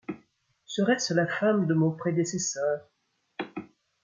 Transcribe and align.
Serait-ce 0.65 1.13
la 1.13 1.27
femme 1.27 1.67
de 1.67 1.75
mon 1.75 1.91
prédécesseur? 1.91 2.87